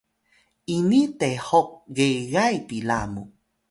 ini 0.77 1.01
tehuk 1.19 1.67
gegay 1.95 2.55
pila 2.67 2.99
mu 3.13 3.23